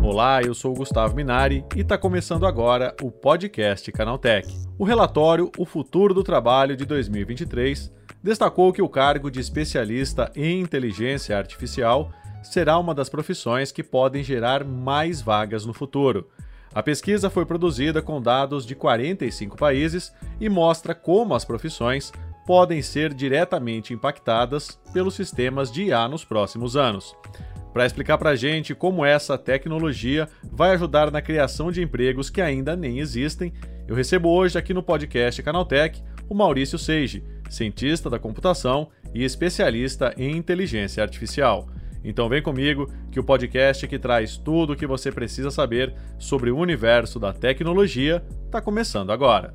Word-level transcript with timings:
Olá, 0.00 0.40
eu 0.44 0.54
sou 0.54 0.70
o 0.70 0.76
Gustavo 0.76 1.16
Minari 1.16 1.64
e 1.74 1.80
está 1.80 1.98
começando 1.98 2.46
agora 2.46 2.94
o 3.02 3.10
podcast 3.10 3.90
Canaltech. 3.90 4.48
O 4.78 4.84
relatório 4.84 5.50
O 5.58 5.64
Futuro 5.64 6.14
do 6.14 6.22
Trabalho 6.22 6.76
de 6.76 6.84
2023 6.84 7.92
destacou 8.22 8.72
que 8.72 8.80
o 8.80 8.88
cargo 8.88 9.28
de 9.28 9.40
especialista 9.40 10.30
em 10.36 10.60
inteligência 10.60 11.36
artificial 11.36 12.12
será 12.44 12.78
uma 12.78 12.94
das 12.94 13.08
profissões 13.08 13.72
que 13.72 13.82
podem 13.82 14.22
gerar 14.22 14.64
mais 14.64 15.20
vagas 15.20 15.66
no 15.66 15.74
futuro. 15.74 16.28
A 16.72 16.82
pesquisa 16.82 17.28
foi 17.28 17.44
produzida 17.44 18.00
com 18.00 18.22
dados 18.22 18.64
de 18.64 18.76
45 18.76 19.56
países 19.56 20.12
e 20.40 20.48
mostra 20.48 20.94
como 20.94 21.34
as 21.34 21.44
profissões 21.44 22.12
podem 22.46 22.82
ser 22.82 23.14
diretamente 23.14 23.92
impactadas 23.94 24.78
pelos 24.92 25.14
sistemas 25.14 25.70
de 25.70 25.84
IA 25.84 26.08
nos 26.08 26.24
próximos 26.24 26.76
anos. 26.76 27.16
Para 27.72 27.86
explicar 27.86 28.18
para 28.18 28.30
a 28.30 28.36
gente 28.36 28.74
como 28.74 29.04
essa 29.04 29.38
tecnologia 29.38 30.28
vai 30.50 30.72
ajudar 30.72 31.10
na 31.10 31.22
criação 31.22 31.72
de 31.72 31.82
empregos 31.82 32.28
que 32.28 32.42
ainda 32.42 32.76
nem 32.76 32.98
existem, 32.98 33.52
eu 33.88 33.94
recebo 33.94 34.28
hoje 34.28 34.58
aqui 34.58 34.74
no 34.74 34.82
podcast 34.82 35.42
Canaltech 35.42 36.02
o 36.28 36.34
Maurício 36.34 36.78
Seige, 36.78 37.24
cientista 37.48 38.10
da 38.10 38.18
computação 38.18 38.88
e 39.14 39.24
especialista 39.24 40.14
em 40.16 40.36
inteligência 40.36 41.02
artificial. 41.02 41.68
Então 42.04 42.28
vem 42.28 42.42
comigo 42.42 42.92
que 43.10 43.20
o 43.20 43.24
podcast 43.24 43.86
que 43.86 43.98
traz 43.98 44.36
tudo 44.36 44.72
o 44.72 44.76
que 44.76 44.86
você 44.86 45.12
precisa 45.12 45.50
saber 45.50 45.94
sobre 46.18 46.50
o 46.50 46.58
universo 46.58 47.18
da 47.18 47.32
tecnologia 47.32 48.24
está 48.46 48.60
começando 48.60 49.12
agora. 49.12 49.54